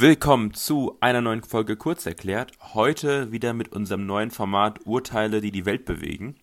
Willkommen 0.00 0.54
zu 0.54 0.96
einer 1.00 1.20
neuen 1.20 1.42
Folge 1.42 1.76
Kurz 1.76 2.06
erklärt. 2.06 2.52
Heute 2.72 3.32
wieder 3.32 3.52
mit 3.52 3.70
unserem 3.70 4.06
neuen 4.06 4.30
Format 4.30 4.86
Urteile, 4.86 5.42
die 5.42 5.52
die 5.52 5.66
Welt 5.66 5.84
bewegen. 5.84 6.36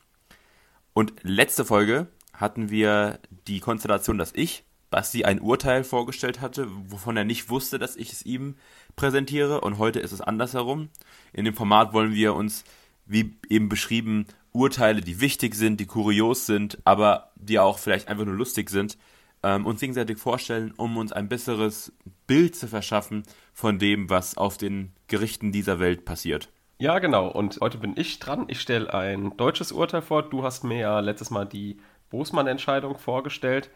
Und 0.94 1.14
letzte 1.24 1.66
Folge 1.66 2.06
hatten 2.34 2.70
wir 2.70 3.18
die 3.48 3.60
Konstellation, 3.60 4.20
dass 4.20 4.32
ich 4.36 4.64
Basti 4.92 5.26
ein 5.26 5.42
Urteil 5.42 5.84
vorgestellt 5.84 6.40
hatte, 6.40 6.68
wovon 6.86 7.18
er 7.18 7.24
nicht 7.24 7.50
wusste, 7.50 7.80
dass 7.80 7.96
ich 7.96 8.14
es 8.14 8.24
ihm 8.24 8.58
präsentiere. 8.96 9.62
Und 9.62 9.80
heute 9.80 10.02
ist 10.02 10.12
es 10.12 10.22
andersherum. 10.22 10.90
In 11.34 11.44
dem 11.44 11.56
Format 11.56 11.94
wollen 11.94 12.14
wir 12.14 12.36
uns, 12.36 12.64
wie 13.08 13.40
eben 13.50 13.70
beschrieben, 13.70 14.28
Urteile, 14.52 15.02
die 15.02 15.20
wichtig 15.20 15.56
sind, 15.56 15.80
die 15.80 15.88
kurios 15.88 16.46
sind, 16.46 16.78
aber 16.84 17.32
die 17.34 17.58
auch 17.58 17.80
vielleicht 17.80 18.08
einfach 18.08 18.26
nur 18.26 18.36
lustig 18.36 18.70
sind, 18.70 19.00
ähm, 19.42 19.66
uns 19.66 19.80
gegenseitig 19.80 20.20
vorstellen, 20.20 20.76
um 20.78 20.96
uns 20.98 21.12
ein 21.12 21.28
besseres 21.28 21.92
Bild 22.28 22.56
zu 22.56 22.68
verschaffen 22.68 23.24
von 23.54 23.80
dem, 23.80 24.10
was 24.10 24.38
auf 24.38 24.58
den 24.58 24.94
Gerichten 25.08 25.52
dieser 25.52 25.80
Welt 25.80 26.06
passiert. 26.06 26.50
Ja, 26.80 27.00
genau. 27.00 27.28
Und 27.28 27.60
heute 27.60 27.80
bin 27.80 27.94
ich 27.96 28.20
dran. 28.20 28.46
Ich 28.50 28.62
stelle 28.62 28.94
ein 28.94 29.36
deutsches 29.38 29.72
Urteil 29.72 30.04
vor. 30.04 30.22
Du 30.24 30.44
hast 30.44 30.64
mir 30.64 30.78
ja 30.78 31.00
letztes 31.00 31.32
Mal 31.32 31.46
die 31.46 31.80
Bosmann-Entscheidung 32.12 32.98
vorgestellt, 32.98 33.72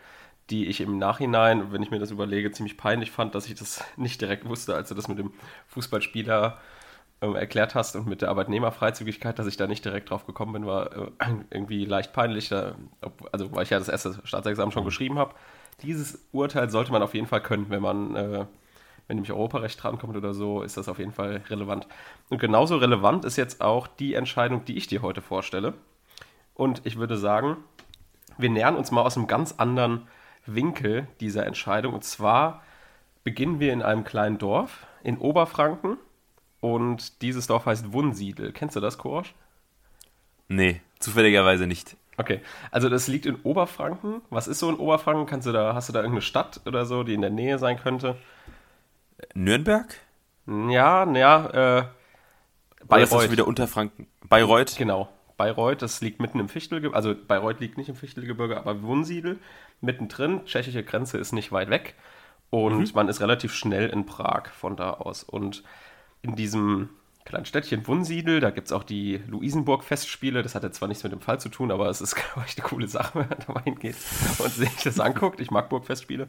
die 0.51 0.67
ich 0.67 0.81
im 0.81 0.99
Nachhinein, 0.99 1.71
wenn 1.71 1.81
ich 1.81 1.89
mir 1.89 1.99
das 1.99 2.11
überlege, 2.11 2.51
ziemlich 2.51 2.77
peinlich 2.77 3.09
fand, 3.09 3.33
dass 3.33 3.47
ich 3.47 3.55
das 3.55 3.83
nicht 3.97 4.21
direkt 4.21 4.47
wusste, 4.47 4.75
als 4.75 4.89
du 4.89 4.95
das 4.95 5.07
mit 5.07 5.17
dem 5.17 5.33
Fußballspieler 5.67 6.59
äh, 7.21 7.33
erklärt 7.33 7.73
hast 7.73 7.95
und 7.95 8.07
mit 8.07 8.21
der 8.21 8.29
Arbeitnehmerfreizügigkeit, 8.29 9.39
dass 9.39 9.47
ich 9.47 9.57
da 9.57 9.67
nicht 9.67 9.83
direkt 9.83 10.09
drauf 10.09 10.27
gekommen 10.27 10.53
bin, 10.53 10.65
war 10.67 10.95
äh, 10.95 11.11
irgendwie 11.49 11.85
leicht 11.85 12.13
peinlich, 12.13 12.49
da, 12.49 12.75
also 13.31 13.51
weil 13.55 13.63
ich 13.63 13.71
ja 13.71 13.79
das 13.79 13.89
erste 13.89 14.19
Staatsexamen 14.23 14.71
schon 14.71 14.85
geschrieben 14.85 15.17
habe. 15.17 15.33
Dieses 15.83 16.19
Urteil 16.31 16.69
sollte 16.69 16.91
man 16.91 17.01
auf 17.01 17.13
jeden 17.13 17.27
Fall 17.27 17.41
können, 17.41 17.69
wenn 17.69 17.81
man, 17.81 18.15
äh, 18.15 18.45
wenn 19.07 19.17
nämlich 19.17 19.31
Europarecht 19.31 19.81
drankommt 19.81 20.15
oder 20.15 20.33
so, 20.33 20.61
ist 20.61 20.77
das 20.77 20.87
auf 20.87 20.99
jeden 20.99 21.11
Fall 21.11 21.43
relevant. 21.49 21.87
Und 22.29 22.39
genauso 22.39 22.77
relevant 22.77 23.25
ist 23.25 23.37
jetzt 23.37 23.61
auch 23.61 23.87
die 23.87 24.13
Entscheidung, 24.13 24.65
die 24.65 24.77
ich 24.77 24.87
dir 24.87 25.01
heute 25.01 25.21
vorstelle. 25.21 25.73
Und 26.53 26.81
ich 26.85 26.97
würde 26.97 27.17
sagen, 27.17 27.57
wir 28.37 28.49
nähern 28.49 28.75
uns 28.75 28.91
mal 28.91 29.01
aus 29.01 29.17
einem 29.17 29.27
ganz 29.27 29.53
anderen 29.53 30.07
Winkel 30.45 31.07
dieser 31.19 31.45
Entscheidung. 31.45 31.93
Und 31.93 32.03
zwar 32.03 32.61
beginnen 33.23 33.59
wir 33.59 33.73
in 33.73 33.81
einem 33.81 34.03
kleinen 34.03 34.37
Dorf 34.37 34.85
in 35.03 35.17
Oberfranken 35.17 35.97
und 36.59 37.21
dieses 37.21 37.47
Dorf 37.47 37.65
heißt 37.65 37.91
Wunsiedel. 37.91 38.51
Kennst 38.53 38.75
du 38.75 38.79
das, 38.79 38.97
Korsch? 38.97 39.33
Nee, 40.47 40.81
zufälligerweise 40.99 41.65
nicht. 41.67 41.97
Okay, 42.21 42.39
also 42.69 42.87
das 42.87 43.07
liegt 43.07 43.25
in 43.25 43.35
Oberfranken. 43.41 44.21
Was 44.29 44.47
ist 44.47 44.59
so 44.59 44.69
in 44.69 44.75
Oberfranken? 44.75 45.25
Kannst 45.25 45.47
du 45.47 45.51
da, 45.51 45.73
hast 45.73 45.89
du 45.89 45.93
da 45.93 45.99
irgendeine 45.99 46.21
Stadt 46.21 46.61
oder 46.67 46.85
so, 46.85 47.01
die 47.01 47.15
in 47.15 47.21
der 47.21 47.31
Nähe 47.31 47.57
sein 47.57 47.77
könnte? 47.77 48.15
Nürnberg? 49.33 49.87
Ja, 50.45 51.11
ja, 51.11 51.79
äh, 51.79 51.83
Bayreuth. 52.85 53.11
Oder 53.11 53.23
ist 53.25 53.31
wieder 53.31 53.47
Unterfranken? 53.47 54.05
Bayreuth? 54.23 54.75
Genau, 54.77 55.09
Bayreuth, 55.37 55.81
das 55.81 56.01
liegt 56.01 56.19
mitten 56.19 56.39
im 56.39 56.47
Fichtelgebirge, 56.47 56.95
also 56.95 57.15
Bayreuth 57.15 57.59
liegt 57.59 57.79
nicht 57.79 57.89
im 57.89 57.95
Fichtelgebirge, 57.95 58.57
aber 58.57 58.83
Wunsiedel 58.83 59.39
mittendrin. 59.79 60.45
Tschechische 60.45 60.83
Grenze 60.83 61.17
ist 61.17 61.31
nicht 61.31 61.51
weit 61.51 61.71
weg 61.71 61.95
und 62.51 62.77
mhm. 62.77 62.91
man 62.93 63.07
ist 63.07 63.21
relativ 63.21 63.53
schnell 63.55 63.89
in 63.89 64.05
Prag 64.05 64.49
von 64.49 64.75
da 64.75 64.91
aus. 64.91 65.23
Und 65.23 65.63
in 66.21 66.35
diesem 66.35 66.89
kleinen 67.31 67.45
Städtchen 67.45 67.87
Wunsiedel, 67.87 68.41
da 68.41 68.49
gibt 68.49 68.67
es 68.67 68.73
auch 68.73 68.83
die 68.83 69.21
Luisenburg-Festspiele. 69.27 70.43
Das 70.43 70.53
hat 70.53 70.63
jetzt 70.63 70.77
zwar 70.77 70.87
nichts 70.89 71.03
mit 71.03 71.13
dem 71.13 71.21
Fall 71.21 71.39
zu 71.39 71.49
tun, 71.49 71.71
aber 71.71 71.89
es 71.89 72.01
ist, 72.01 72.15
glaube 72.33 72.43
ich, 72.45 72.57
eine 72.57 72.67
coole 72.67 72.87
Sache, 72.87 73.19
wenn 73.19 73.29
man 73.29 73.39
da 73.45 73.53
mal 73.53 73.63
hingeht 73.63 73.95
und 74.37 74.51
sich 74.51 74.75
das 74.83 74.99
anguckt. 74.99 75.39
Ich 75.39 75.49
mag 75.49 75.69
Burgfestspiele. 75.69 76.27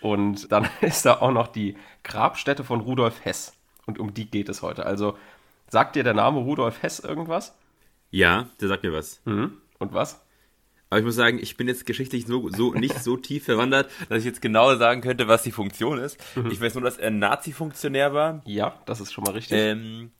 Und 0.00 0.52
dann 0.52 0.68
ist 0.82 1.06
da 1.06 1.20
auch 1.20 1.32
noch 1.32 1.48
die 1.48 1.76
Grabstätte 2.02 2.62
von 2.62 2.80
Rudolf 2.80 3.24
Hess. 3.24 3.54
Und 3.86 3.98
um 3.98 4.14
die 4.14 4.30
geht 4.30 4.48
es 4.48 4.62
heute. 4.62 4.86
Also 4.86 5.16
sagt 5.68 5.96
dir 5.96 6.04
der 6.04 6.14
Name 6.14 6.40
Rudolf 6.40 6.82
Hess 6.82 7.00
irgendwas? 7.00 7.56
Ja, 8.10 8.48
der 8.60 8.68
sagt 8.68 8.84
mir 8.84 8.92
was. 8.92 9.22
Mhm. 9.24 9.58
Und 9.78 9.92
was? 9.94 10.24
Aber 10.90 10.98
ich 11.00 11.04
muss 11.06 11.16
sagen, 11.16 11.38
ich 11.40 11.56
bin 11.56 11.66
jetzt 11.66 11.86
geschichtlich 11.86 12.26
so, 12.26 12.50
so 12.50 12.74
nicht 12.74 13.02
so 13.02 13.16
tief 13.16 13.46
verwandert, 13.46 13.90
dass 14.10 14.18
ich 14.18 14.26
jetzt 14.26 14.42
genau 14.42 14.76
sagen 14.76 15.00
könnte, 15.00 15.26
was 15.26 15.42
die 15.42 15.50
Funktion 15.50 15.98
ist. 15.98 16.18
Mhm. 16.36 16.50
Ich 16.50 16.60
weiß 16.60 16.74
nur, 16.74 16.84
dass 16.84 16.98
er 16.98 17.10
Nazi-Funktionär 17.10 18.12
war. 18.12 18.42
Ja, 18.44 18.78
das 18.84 19.00
ist 19.00 19.12
schon 19.12 19.24
mal 19.24 19.32
richtig. 19.32 19.58
Ähm, 19.58 20.12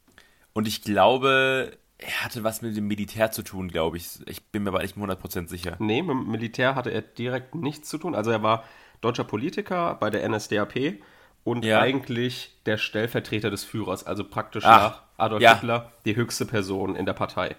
und 0.54 0.66
ich 0.66 0.82
glaube, 0.82 1.76
er 1.98 2.24
hatte 2.24 2.44
was 2.44 2.62
mit 2.62 2.76
dem 2.76 2.86
Militär 2.86 3.30
zu 3.30 3.42
tun, 3.42 3.68
glaube 3.68 3.96
ich. 3.96 4.20
Ich 4.26 4.44
bin 4.46 4.62
mir 4.62 4.70
aber 4.70 4.82
nicht 4.82 4.96
100% 4.96 5.48
sicher. 5.48 5.76
Nee, 5.78 6.02
mit 6.02 6.10
dem 6.10 6.30
Militär 6.30 6.74
hatte 6.74 6.90
er 6.90 7.02
direkt 7.02 7.54
nichts 7.54 7.88
zu 7.88 7.98
tun. 7.98 8.14
Also 8.14 8.30
er 8.30 8.42
war 8.42 8.64
deutscher 9.00 9.24
Politiker 9.24 9.96
bei 10.00 10.10
der 10.10 10.28
NSDAP 10.28 11.00
und 11.44 11.64
ja. 11.64 11.80
eigentlich 11.80 12.56
der 12.66 12.78
Stellvertreter 12.78 13.50
des 13.50 13.64
Führers, 13.64 14.04
also 14.04 14.24
praktisch 14.24 14.64
Ach, 14.64 14.80
nach 14.80 15.02
Adolf 15.18 15.42
ja. 15.42 15.54
Hitler 15.54 15.92
die 16.04 16.16
höchste 16.16 16.46
Person 16.46 16.96
in 16.96 17.06
der 17.06 17.12
Partei. 17.12 17.56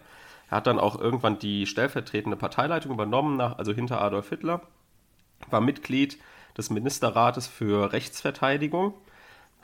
Er 0.49 0.57
hat 0.57 0.67
dann 0.67 0.79
auch 0.79 0.99
irgendwann 0.99 1.39
die 1.39 1.65
stellvertretende 1.65 2.37
Parteileitung 2.37 2.91
übernommen, 2.91 3.37
nach, 3.37 3.57
also 3.57 3.73
hinter 3.73 4.01
Adolf 4.01 4.29
Hitler, 4.29 4.61
war 5.49 5.61
Mitglied 5.61 6.19
des 6.57 6.69
Ministerrates 6.69 7.47
für 7.47 7.91
Rechtsverteidigung. 7.93 8.93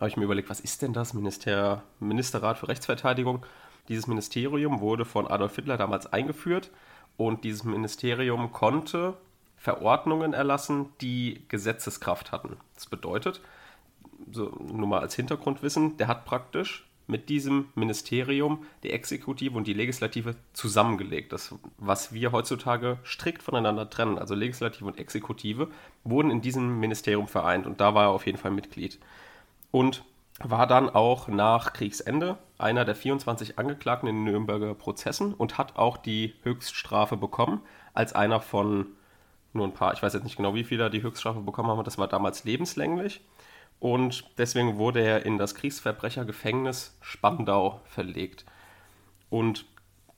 Habe 0.01 0.09
ich 0.09 0.17
mir 0.17 0.23
überlegt, 0.23 0.49
was 0.49 0.59
ist 0.59 0.81
denn 0.81 0.93
das 0.93 1.13
Minister, 1.13 1.83
Ministerrat 1.99 2.57
für 2.57 2.67
Rechtsverteidigung? 2.67 3.45
Dieses 3.87 4.07
Ministerium 4.07 4.81
wurde 4.81 5.05
von 5.05 5.27
Adolf 5.27 5.55
Hitler 5.55 5.77
damals 5.77 6.11
eingeführt 6.11 6.71
und 7.17 7.43
dieses 7.43 7.63
Ministerium 7.65 8.51
konnte 8.51 9.13
Verordnungen 9.57 10.33
erlassen, 10.33 10.87
die 11.01 11.43
Gesetzeskraft 11.49 12.31
hatten. 12.31 12.57
Das 12.73 12.87
bedeutet, 12.87 13.41
so 14.31 14.45
nur 14.73 14.87
mal 14.87 15.01
als 15.01 15.13
Hintergrundwissen, 15.13 15.97
der 15.97 16.07
hat 16.07 16.25
praktisch 16.25 16.89
mit 17.05 17.29
diesem 17.29 17.67
Ministerium 17.75 18.65
die 18.81 18.89
Exekutive 18.89 19.55
und 19.55 19.67
die 19.67 19.73
Legislative 19.73 20.35
zusammengelegt. 20.53 21.31
Das, 21.31 21.53
was 21.77 22.11
wir 22.11 22.31
heutzutage 22.31 22.97
strikt 23.05 23.43
voneinander 23.43 23.87
trennen, 23.87 24.17
also 24.17 24.33
Legislative 24.33 24.85
und 24.85 24.97
Exekutive, 24.97 25.67
wurden 26.03 26.31
in 26.31 26.41
diesem 26.41 26.79
Ministerium 26.79 27.27
vereint 27.27 27.67
und 27.67 27.79
da 27.79 27.93
war 27.93 28.05
er 28.05 28.09
auf 28.09 28.25
jeden 28.25 28.39
Fall 28.39 28.49
Mitglied. 28.49 28.97
Und 29.71 30.03
war 30.39 30.67
dann 30.67 30.89
auch 30.89 31.27
nach 31.27 31.73
Kriegsende 31.73 32.37
einer 32.57 32.85
der 32.85 32.95
24 32.95 33.59
Angeklagten 33.59 34.07
in 34.07 34.15
den 34.15 34.23
Nürnberger 34.25 34.73
Prozessen 34.73 35.33
und 35.33 35.57
hat 35.57 35.77
auch 35.77 35.97
die 35.97 36.33
Höchststrafe 36.43 37.17
bekommen, 37.17 37.61
als 37.93 38.13
einer 38.13 38.41
von 38.41 38.87
nur 39.53 39.67
ein 39.67 39.73
paar, 39.73 39.93
ich 39.93 40.01
weiß 40.01 40.13
jetzt 40.13 40.23
nicht 40.23 40.37
genau, 40.37 40.55
wie 40.55 40.63
viele 40.63 40.89
die 40.89 41.03
Höchststrafe 41.03 41.41
bekommen 41.41 41.69
haben, 41.69 41.83
das 41.83 41.97
war 41.97 42.07
damals 42.07 42.43
lebenslänglich 42.43 43.21
und 43.79 44.25
deswegen 44.37 44.77
wurde 44.77 45.01
er 45.01 45.25
in 45.25 45.37
das 45.37 45.55
Kriegsverbrechergefängnis 45.55 46.97
Spandau 47.01 47.81
verlegt. 47.85 48.45
Und 49.29 49.65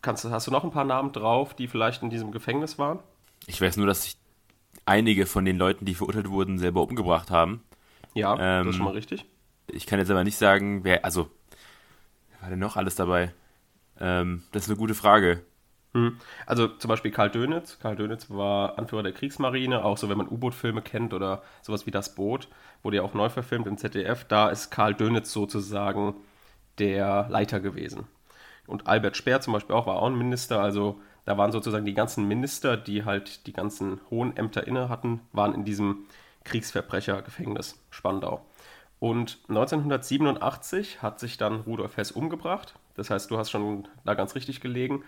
kannst, 0.02 0.26
hast 0.26 0.48
du 0.48 0.52
noch 0.52 0.64
ein 0.64 0.72
paar 0.72 0.84
Namen 0.84 1.14
drauf, 1.14 1.54
die 1.54 1.68
vielleicht 1.68 2.04
in 2.04 2.10
diesem 2.10 2.32
Gefängnis 2.32 2.78
waren? 2.78 3.00
Ich 3.48 3.62
weiß 3.62 3.78
nur, 3.78 3.88
dass 3.88 4.04
sich 4.04 4.18
einige 4.86 5.26
von 5.26 5.46
den 5.46 5.58
Leuten, 5.58 5.86
die 5.86 5.96
verurteilt 5.96 6.30
wurden, 6.30 6.60
selber 6.60 6.82
umgebracht 6.82 7.32
haben. 7.32 7.64
Ja, 8.14 8.34
ähm, 8.34 8.66
das 8.66 8.72
ist 8.72 8.76
schon 8.76 8.86
mal 8.86 8.94
richtig. 8.94 9.26
Ich 9.74 9.86
kann 9.86 10.00
jetzt 10.00 10.12
aber 10.12 10.24
nicht 10.24 10.38
sagen, 10.38 10.84
wer, 10.84 11.06
also, 11.06 11.30
wer 12.30 12.42
war 12.42 12.50
denn 12.50 12.60
noch 12.60 12.78
alles 12.78 12.96
dabei? 12.96 13.34
Ähm, 14.00 14.44
das 14.52 14.64
ist 14.64 14.70
eine 14.70 14.78
gute 14.78 14.96
Frage. 14.96 15.44
Hm. 15.94 16.18
Also 16.46 16.68
zum 16.68 16.90
Beispiel 16.90 17.12
Karl 17.12 17.30
Dönitz. 17.30 17.78
Karl 17.80 17.96
Dönitz 17.96 18.30
war 18.30 18.78
Anführer 18.80 19.04
der 19.04 19.14
Kriegsmarine, 19.14 19.86
auch 19.86 19.98
so, 19.98 20.10
wenn 20.10 20.18
man 20.18 20.28
U-Boot-Filme 20.28 20.82
kennt 20.82 21.14
oder 21.14 21.44
sowas 21.62 21.86
wie 21.86 21.92
Das 21.92 22.16
Boot, 22.16 22.48
wurde 22.82 22.98
ja 22.98 23.04
auch 23.04 23.14
neu 23.14 23.30
verfilmt 23.30 23.68
im 23.68 23.78
ZDF. 23.78 24.26
Da 24.26 24.50
ist 24.50 24.72
Karl 24.72 24.96
Dönitz 24.96 25.32
sozusagen 25.32 26.16
der 26.80 27.28
Leiter 27.30 27.60
gewesen. 27.60 28.08
Und 28.66 28.88
Albert 28.88 29.18
Speer 29.18 29.42
zum 29.42 29.54
Beispiel 29.54 29.76
auch, 29.76 29.86
war 29.86 29.98
auch 29.98 30.08
ein 30.08 30.18
Minister. 30.18 30.62
Also 30.62 31.00
da 31.26 31.38
waren 31.38 31.52
sozusagen 31.52 31.86
die 31.86 31.94
ganzen 31.94 32.28
Minister, 32.28 32.76
die 32.76 33.06
halt 33.06 33.46
die 33.46 33.54
ganzen 33.54 34.02
hohen 34.10 34.36
Ämter 34.36 34.66
inne 34.66 34.90
hatten, 34.90 35.22
waren 35.32 35.54
in 35.54 35.64
diesem 35.64 36.06
Kriegsverbrechergefängnis 36.44 37.80
Spandau. 37.90 38.46
Und 39.04 39.40
1987 39.50 41.02
hat 41.02 41.20
sich 41.20 41.38
dann 41.38 41.62
Rudolf 41.62 41.98
Hess 41.98 42.12
umgebracht. 42.12 42.76
Das 42.96 43.10
heißt, 43.10 43.30
du 43.30 43.38
hast 43.38 43.52
schon 43.52 43.88
da 44.06 44.14
ganz 44.14 44.36
richtig 44.36 44.62
gelegen 44.62 45.04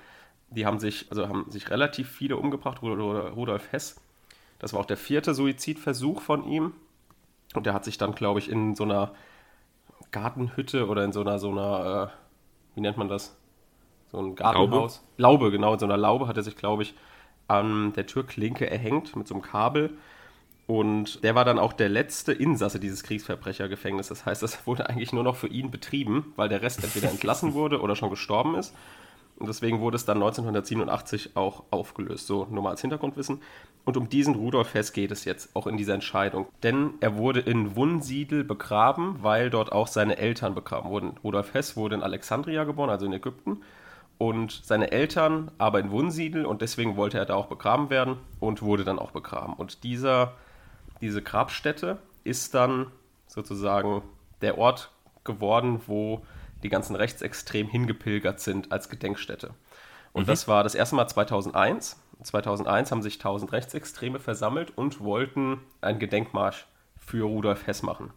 die 0.49 0.65
haben 0.65 0.79
sich, 0.79 1.07
also 1.09 1.27
haben 1.27 1.45
sich 1.49 1.69
relativ 1.69 2.09
viele 2.09 2.37
umgebracht, 2.37 2.81
Rudolf 2.81 3.71
Hess. 3.71 4.01
Das 4.59 4.73
war 4.73 4.79
auch 4.79 4.85
der 4.85 4.97
vierte 4.97 5.33
Suizidversuch 5.33 6.21
von 6.21 6.45
ihm. 6.47 6.73
Und 7.53 7.65
der 7.65 7.73
hat 7.73 7.85
sich 7.85 7.97
dann, 7.97 8.13
glaube 8.15 8.39
ich, 8.39 8.49
in 8.49 8.75
so 8.75 8.83
einer 8.83 9.11
Gartenhütte 10.11 10.87
oder 10.87 11.03
in 11.03 11.11
so 11.11 11.21
einer, 11.21 11.39
so 11.39 11.51
einer, 11.51 12.11
äh, 12.11 12.75
wie 12.75 12.81
nennt 12.81 12.97
man 12.97 13.07
das? 13.07 13.35
So 14.11 14.19
ein 14.19 14.35
Gartenhaus. 14.35 15.03
Laube. 15.17 15.45
Laube, 15.45 15.51
genau, 15.51 15.73
in 15.73 15.79
so 15.79 15.85
einer 15.85 15.97
Laube 15.97 16.27
hat 16.27 16.37
er 16.37 16.43
sich, 16.43 16.55
glaube 16.55 16.83
ich, 16.83 16.95
an 17.47 17.93
der 17.93 18.07
Türklinke 18.07 18.69
erhängt 18.69 19.15
mit 19.15 19.27
so 19.27 19.35
einem 19.35 19.43
Kabel. 19.43 19.97
Und 20.67 21.23
der 21.23 21.35
war 21.35 21.45
dann 21.45 21.59
auch 21.59 21.73
der 21.73 21.89
letzte 21.89 22.33
Insasse 22.33 22.79
dieses 22.79 23.03
Kriegsverbrechergefängnisses. 23.03 24.19
Das 24.19 24.25
heißt, 24.25 24.43
das 24.43 24.65
wurde 24.65 24.89
eigentlich 24.89 25.13
nur 25.13 25.23
noch 25.23 25.35
für 25.35 25.47
ihn 25.47 25.69
betrieben, 25.69 26.33
weil 26.35 26.49
der 26.49 26.61
Rest 26.61 26.83
entweder 26.83 27.09
entlassen 27.09 27.53
wurde 27.53 27.81
oder 27.81 27.95
schon 27.95 28.09
gestorben 28.09 28.55
ist. 28.55 28.73
Und 29.37 29.47
deswegen 29.47 29.81
wurde 29.81 29.97
es 29.97 30.05
dann 30.05 30.17
1987 30.17 31.35
auch 31.35 31.63
aufgelöst. 31.69 32.25
So 32.25 32.47
nur 32.49 32.63
mal 32.63 32.71
als 32.71 32.81
Hintergrundwissen. 32.81 33.41
Und 33.83 33.97
um 33.97 34.09
diesen 34.09 34.33
Rudolf 34.35 34.73
Hess 34.73 34.93
geht 34.93 35.11
es 35.11 35.25
jetzt 35.25 35.55
auch 35.55 35.67
in 35.67 35.77
dieser 35.77 35.93
Entscheidung. 35.93 36.47
Denn 36.63 36.93
er 37.01 37.17
wurde 37.17 37.41
in 37.41 37.75
Wunsiedel 37.75 38.43
begraben, 38.43 39.17
weil 39.21 39.49
dort 39.49 39.71
auch 39.71 39.87
seine 39.87 40.17
Eltern 40.17 40.55
begraben 40.55 40.89
wurden. 40.89 41.15
Rudolf 41.23 41.53
Hess 41.53 41.75
wurde 41.75 41.95
in 41.95 42.03
Alexandria 42.03 42.63
geboren, 42.63 42.89
also 42.89 43.05
in 43.05 43.13
Ägypten. 43.13 43.61
Und 44.17 44.61
seine 44.63 44.91
Eltern 44.91 45.51
aber 45.57 45.79
in 45.81 45.91
Wunsiedel 45.91 46.45
und 46.45 46.61
deswegen 46.61 46.95
wollte 46.95 47.17
er 47.17 47.25
da 47.25 47.35
auch 47.35 47.47
begraben 47.47 47.89
werden 47.89 48.15
und 48.39 48.61
wurde 48.61 48.85
dann 48.85 48.97
auch 48.97 49.11
begraben. 49.11 49.53
Und 49.53 49.83
dieser, 49.83 50.33
diese 51.05 51.21
Grabstätte 51.21 51.99
ist 52.23 52.55
dann 52.55 52.87
sozusagen 53.27 54.01
der 54.41 54.57
Ort 54.57 54.89
geworden, 55.23 55.81
wo 55.85 56.25
die 56.63 56.69
ganzen 56.69 56.95
Rechtsextremen 56.95 57.71
hingepilgert 57.71 58.39
sind 58.39 58.71
als 58.71 58.89
Gedenkstätte. 58.89 59.51
Und 60.13 60.23
mhm. 60.23 60.27
das 60.27 60.47
war 60.47 60.63
das 60.63 60.73
erste 60.73 60.95
Mal 60.95 61.07
2001. 61.07 62.01
2001 62.23 62.89
haben 62.89 63.03
sich 63.03 63.15
1000 63.15 63.51
Rechtsextreme 63.51 64.19
versammelt 64.19 64.75
und 64.75 64.99
wollten 64.99 65.59
einen 65.81 65.99
Gedenkmarsch 65.99 66.65
für 66.97 67.25
Rudolf 67.25 67.67
Hess 67.67 67.83
machen. 67.83 68.11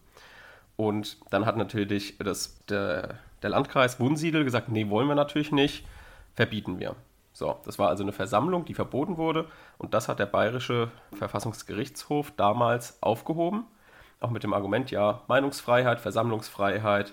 Und 0.76 1.18
dann 1.28 1.44
hat 1.44 1.58
natürlich 1.58 2.16
das, 2.16 2.64
der, 2.70 3.18
der 3.42 3.50
Landkreis 3.50 4.00
Wunsiedel 4.00 4.44
gesagt, 4.44 4.70
nee, 4.70 4.88
wollen 4.88 5.08
wir 5.08 5.14
natürlich 5.14 5.52
nicht, 5.52 5.84
verbieten 6.34 6.78
wir. 6.78 6.96
So, 7.38 7.56
das 7.64 7.78
war 7.78 7.88
also 7.88 8.02
eine 8.02 8.10
Versammlung, 8.10 8.64
die 8.64 8.74
verboten 8.74 9.16
wurde. 9.16 9.46
Und 9.78 9.94
das 9.94 10.08
hat 10.08 10.18
der 10.18 10.26
Bayerische 10.26 10.90
Verfassungsgerichtshof 11.16 12.32
damals 12.36 13.00
aufgehoben, 13.00 13.64
auch 14.18 14.30
mit 14.30 14.42
dem 14.42 14.52
Argument, 14.52 14.90
ja, 14.90 15.22
Meinungsfreiheit, 15.28 16.00
Versammlungsfreiheit 16.00 17.12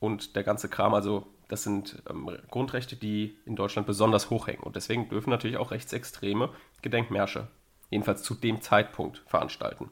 und 0.00 0.36
der 0.36 0.42
ganze 0.42 0.70
Kram, 0.70 0.94
also 0.94 1.26
das 1.48 1.64
sind 1.64 2.02
ähm, 2.08 2.30
Grundrechte, 2.50 2.96
die 2.96 3.36
in 3.44 3.56
Deutschland 3.56 3.86
besonders 3.86 4.30
hoch 4.30 4.46
hängen 4.46 4.62
und 4.62 4.74
deswegen 4.74 5.10
dürfen 5.10 5.28
natürlich 5.28 5.58
auch 5.58 5.70
Rechtsextreme 5.70 6.48
Gedenkmärsche, 6.80 7.48
jedenfalls 7.90 8.22
zu 8.22 8.34
dem 8.34 8.62
Zeitpunkt, 8.62 9.22
veranstalten. 9.26 9.90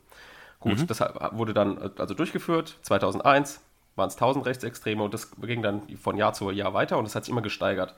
Gut, 0.58 0.78
mhm. 0.78 0.86
das 0.86 1.00
wurde 1.32 1.52
dann 1.52 1.92
also 1.98 2.14
durchgeführt, 2.14 2.78
2001 2.80 3.60
waren 3.94 4.08
es 4.08 4.14
1000 4.14 4.46
Rechtsextreme 4.46 5.02
und 5.02 5.12
das 5.12 5.32
ging 5.38 5.60
dann 5.60 5.82
von 5.98 6.16
Jahr 6.16 6.32
zu 6.32 6.50
Jahr 6.50 6.72
weiter 6.72 6.96
und 6.96 7.04
es 7.04 7.14
hat 7.14 7.26
sich 7.26 7.32
immer 7.32 7.42
gesteigert 7.42 7.94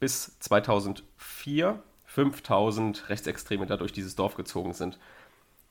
bis 0.00 0.38
2004 0.40 1.82
5000 2.06 3.08
Rechtsextreme 3.08 3.66
da 3.66 3.76
durch 3.76 3.92
dieses 3.92 4.16
Dorf 4.16 4.34
gezogen 4.34 4.72
sind. 4.72 4.98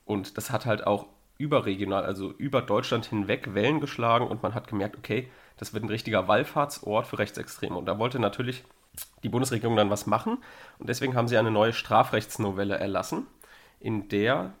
Und 0.04 0.36
das 0.36 0.50
hat 0.50 0.66
halt 0.66 0.86
auch 0.86 1.06
überregional, 1.36 2.04
also 2.04 2.32
über 2.32 2.62
Deutschland 2.62 3.06
hinweg 3.06 3.54
Wellen 3.54 3.80
geschlagen 3.80 4.26
und 4.26 4.42
man 4.42 4.54
hat 4.54 4.68
gemerkt, 4.68 4.96
okay, 4.96 5.30
das 5.56 5.74
wird 5.74 5.84
ein 5.84 5.90
richtiger 5.90 6.26
Wallfahrtsort 6.26 7.06
für 7.06 7.18
Rechtsextreme. 7.18 7.76
Und 7.76 7.86
da 7.86 7.98
wollte 7.98 8.18
natürlich 8.18 8.64
die 9.22 9.28
Bundesregierung 9.28 9.76
dann 9.76 9.90
was 9.90 10.06
machen 10.06 10.38
und 10.78 10.88
deswegen 10.88 11.14
haben 11.14 11.28
sie 11.28 11.38
eine 11.38 11.50
neue 11.50 11.72
Strafrechtsnovelle 11.72 12.78
erlassen, 12.78 13.26
in 13.78 14.08
der 14.08 14.54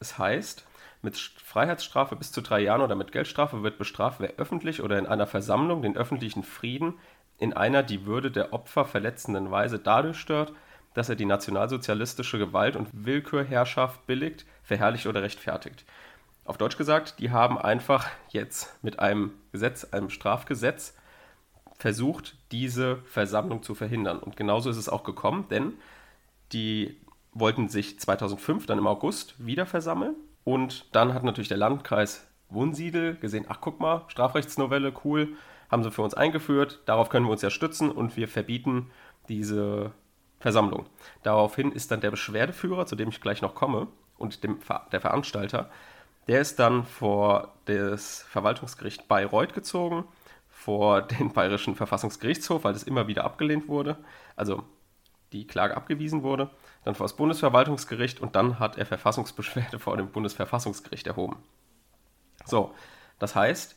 es 0.00 0.18
heißt, 0.18 0.64
mit 1.02 1.16
Freiheitsstrafe 1.16 2.16
bis 2.16 2.32
zu 2.32 2.40
drei 2.40 2.60
Jahren 2.60 2.80
oder 2.80 2.94
mit 2.94 3.12
Geldstrafe 3.12 3.62
wird 3.62 3.76
bestraft, 3.76 4.20
wer 4.20 4.34
öffentlich 4.36 4.82
oder 4.82 4.98
in 4.98 5.06
einer 5.06 5.26
Versammlung 5.26 5.82
den 5.82 5.96
öffentlichen 5.96 6.44
Frieden 6.44 6.94
in 7.42 7.52
einer 7.52 7.82
die 7.82 8.06
Würde 8.06 8.30
der 8.30 8.52
Opfer 8.52 8.84
verletzenden 8.84 9.50
Weise 9.50 9.80
dadurch 9.80 10.16
stört, 10.16 10.52
dass 10.94 11.08
er 11.08 11.16
die 11.16 11.24
nationalsozialistische 11.24 12.38
Gewalt- 12.38 12.76
und 12.76 12.88
Willkürherrschaft 12.92 14.06
billigt, 14.06 14.46
verherrlicht 14.62 15.08
oder 15.08 15.22
rechtfertigt. 15.22 15.84
Auf 16.44 16.56
Deutsch 16.56 16.76
gesagt, 16.76 17.18
die 17.18 17.32
haben 17.32 17.58
einfach 17.58 18.06
jetzt 18.28 18.78
mit 18.84 19.00
einem 19.00 19.32
Gesetz, 19.50 19.82
einem 19.92 20.08
Strafgesetz, 20.08 20.94
versucht, 21.78 22.36
diese 22.52 22.98
Versammlung 23.06 23.64
zu 23.64 23.74
verhindern. 23.74 24.20
Und 24.20 24.36
genauso 24.36 24.70
ist 24.70 24.76
es 24.76 24.88
auch 24.88 25.02
gekommen, 25.02 25.46
denn 25.50 25.72
die 26.52 26.96
wollten 27.32 27.68
sich 27.68 27.98
2005 27.98 28.66
dann 28.66 28.78
im 28.78 28.86
August 28.86 29.34
wieder 29.44 29.66
versammeln. 29.66 30.14
Und 30.44 30.94
dann 30.94 31.12
hat 31.12 31.24
natürlich 31.24 31.48
der 31.48 31.58
Landkreis 31.58 32.24
Wunsiedel 32.50 33.16
gesehen, 33.16 33.46
ach 33.48 33.58
guck 33.60 33.80
mal, 33.80 34.04
Strafrechtsnovelle, 34.06 34.92
cool, 35.04 35.36
haben 35.72 35.82
sie 35.82 35.90
für 35.90 36.02
uns 36.02 36.14
eingeführt, 36.14 36.80
darauf 36.86 37.08
können 37.08 37.26
wir 37.26 37.32
uns 37.32 37.42
ja 37.42 37.50
stützen 37.50 37.90
und 37.90 38.16
wir 38.16 38.28
verbieten 38.28 38.90
diese 39.28 39.92
Versammlung. 40.38 40.86
Daraufhin 41.22 41.72
ist 41.72 41.90
dann 41.90 42.00
der 42.00 42.10
Beschwerdeführer, 42.10 42.86
zu 42.86 42.94
dem 42.94 43.08
ich 43.08 43.20
gleich 43.20 43.42
noch 43.42 43.54
komme, 43.54 43.88
und 44.18 44.44
dem, 44.44 44.60
der 44.92 45.00
Veranstalter, 45.00 45.70
der 46.28 46.40
ist 46.40 46.58
dann 46.58 46.84
vor 46.84 47.54
das 47.64 48.22
Verwaltungsgericht 48.22 49.08
Bayreuth 49.08 49.54
gezogen, 49.54 50.04
vor 50.48 51.02
den 51.02 51.32
Bayerischen 51.32 51.74
Verfassungsgerichtshof, 51.74 52.62
weil 52.62 52.72
das 52.72 52.84
immer 52.84 53.08
wieder 53.08 53.24
abgelehnt 53.24 53.66
wurde, 53.66 53.96
also 54.36 54.62
die 55.32 55.46
Klage 55.46 55.76
abgewiesen 55.76 56.22
wurde, 56.22 56.50
dann 56.84 56.94
vor 56.94 57.04
das 57.04 57.16
Bundesverwaltungsgericht 57.16 58.20
und 58.20 58.36
dann 58.36 58.58
hat 58.60 58.78
er 58.78 58.86
Verfassungsbeschwerde 58.86 59.78
vor 59.80 59.96
dem 59.96 60.08
Bundesverfassungsgericht 60.10 61.06
erhoben. 61.06 61.36
So, 62.44 62.74
das 63.18 63.34
heißt, 63.34 63.76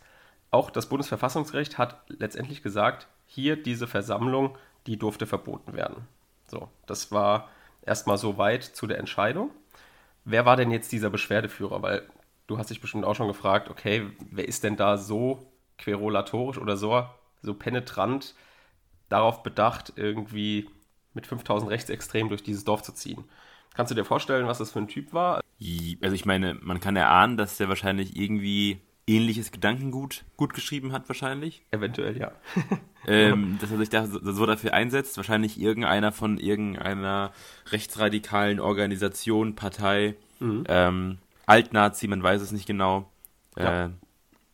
auch 0.52 0.70
das 0.70 0.88
Bundesverfassungsgericht 0.88 1.78
hat 1.78 2.02
letztendlich 2.08 2.64
gesagt, 2.64 3.08
hier 3.26 3.62
diese 3.62 3.88
Versammlung, 3.88 4.58
die 4.88 4.98
durfte 4.98 5.26
verboten 5.26 5.74
werden. 5.74 6.08
So, 6.48 6.70
das 6.86 7.12
war 7.12 7.50
erstmal 7.82 8.18
so 8.18 8.38
weit 8.38 8.64
zu 8.64 8.88
der 8.88 9.00
Entscheidung. 9.00 9.52
Wer 10.24 10.46
war 10.46 10.58
denn 10.58 10.72
jetzt 10.72 10.92
dieser 10.92 11.10
Beschwerdeführer? 11.10 11.82
Weil 11.82 12.08
du 12.48 12.58
hast 12.58 12.70
dich 12.70 12.82
bestimmt 12.82 13.06
auch 13.06 13.16
schon 13.16 13.28
gefragt, 13.28 13.70
okay, 13.70 14.10
wer 14.32 14.48
ist 14.48 14.64
denn 14.64 14.78
da 14.78 14.98
so 14.98 15.52
querulatorisch 15.78 16.58
oder 16.58 16.78
so, 16.78 17.06
so 17.42 17.54
penetrant 17.54 18.36
darauf 19.10 19.44
bedacht, 19.44 19.94
irgendwie 19.96 20.70
mit 21.14 21.28
5000 21.28 21.70
Rechtsextremen 21.70 22.30
durch 22.30 22.44
dieses 22.44 22.64
Dorf 22.64 22.82
zu 22.82 22.94
ziehen? 22.94 23.26
Kannst 23.74 23.92
du 23.92 23.96
dir 23.96 24.06
vorstellen, 24.06 24.48
was 24.48 24.60
das 24.60 24.72
für 24.72 24.80
ein 24.80 24.88
Typ 24.88 25.14
war? 25.14 25.42
Also 26.02 26.16
ich 26.16 26.26
meine, 26.26 26.56
man 26.56 26.80
kann 26.80 26.96
erahnen, 26.96 27.38
dass 27.38 27.58
der 27.58 27.70
wahrscheinlich 27.70 28.16
irgendwie 28.16 28.82
ähnliches 29.08 29.52
Gedankengut 29.52 30.24
gut 30.38 30.54
geschrieben 30.54 30.92
hat, 30.92 31.08
wahrscheinlich. 31.08 31.64
Eventuell, 31.72 32.18
ja. 32.18 32.32
ähm, 33.08 33.58
dass 33.62 33.72
er 33.72 33.78
sich 33.78 33.90
da 33.90 34.08
so, 34.08 34.46
dafür 34.46 34.74
einsetzt. 34.74 35.18
Wahrscheinlich 35.18 35.60
irgendeiner 35.60 36.12
von 36.12 36.38
irgendeiner 36.38 37.32
rechtsradikalen 37.72 38.60
Organisation, 38.60 39.56
Partei, 39.56 40.16
mhm. 40.40 40.64
ähm, 40.68 41.18
Altnazi, 41.46 42.08
man 42.08 42.24
weiß 42.24 42.42
es 42.42 42.52
nicht 42.52 42.66
genau. 42.66 43.10
Ja. 43.58 43.86
Äh, 43.86 43.90